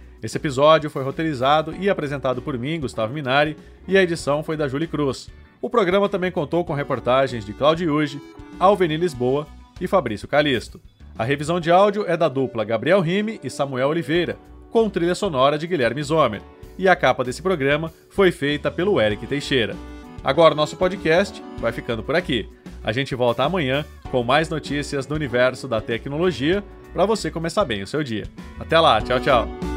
Esse 0.21 0.37
episódio 0.37 0.89
foi 0.89 1.03
roteirizado 1.03 1.73
e 1.79 1.89
apresentado 1.89 2.41
por 2.41 2.57
mim, 2.57 2.79
Gustavo 2.79 3.13
Minari, 3.13 3.57
e 3.87 3.97
a 3.97 4.03
edição 4.03 4.43
foi 4.43 4.55
da 4.55 4.67
Julie 4.67 4.87
Cruz. 4.87 5.29
O 5.61 5.69
programa 5.69 6.07
também 6.07 6.31
contou 6.31 6.63
com 6.63 6.73
reportagens 6.73 7.45
de 7.45 7.53
Claudio 7.53 7.95
Uge, 7.95 8.21
Alveni 8.59 8.97
Lisboa 8.97 9.47
e 9.79 9.87
Fabrício 9.87 10.27
Calisto. 10.27 10.79
A 11.17 11.23
revisão 11.23 11.59
de 11.59 11.71
áudio 11.71 12.05
é 12.07 12.15
da 12.15 12.29
dupla 12.29 12.63
Gabriel 12.63 13.01
Rime 13.01 13.39
e 13.43 13.49
Samuel 13.49 13.89
Oliveira, 13.89 14.37
com 14.69 14.89
trilha 14.89 15.15
sonora 15.15 15.57
de 15.57 15.67
Guilherme 15.67 16.01
Zomer. 16.01 16.41
E 16.77 16.87
a 16.87 16.95
capa 16.95 17.23
desse 17.23 17.41
programa 17.41 17.91
foi 18.09 18.31
feita 18.31 18.71
pelo 18.71 18.99
Eric 18.99 19.27
Teixeira. 19.27 19.75
Agora 20.23 20.55
nosso 20.55 20.77
podcast 20.77 21.43
vai 21.57 21.71
ficando 21.71 22.03
por 22.03 22.15
aqui. 22.15 22.47
A 22.83 22.91
gente 22.91 23.13
volta 23.13 23.43
amanhã 23.43 23.85
com 24.09 24.23
mais 24.23 24.49
notícias 24.49 25.05
do 25.05 25.15
universo 25.15 25.67
da 25.67 25.81
tecnologia 25.81 26.63
para 26.93 27.05
você 27.05 27.29
começar 27.29 27.65
bem 27.65 27.83
o 27.83 27.87
seu 27.87 28.03
dia. 28.03 28.25
Até 28.59 28.79
lá, 28.79 29.01
tchau, 29.01 29.19
tchau. 29.19 29.70